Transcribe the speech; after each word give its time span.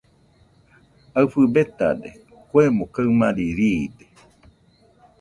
Aɨfɨ 1.19 1.41
betade, 1.53 2.09
kuemo 2.49 2.83
kaɨmare 2.93 3.45
riide. 3.57 4.05